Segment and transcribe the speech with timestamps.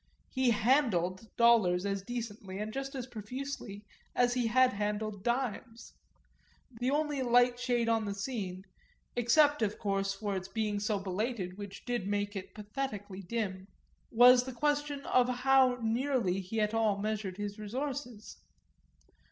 [0.31, 3.85] He "handled" dollars as decently, and just as profusely,
[4.15, 5.93] as he had handled dimes;
[6.71, 8.63] the only light shade on the scene
[9.15, 13.67] except of course for its being so belated, which did make it pathetically dim
[14.09, 18.37] was the question of how nearly he at all measured his resources.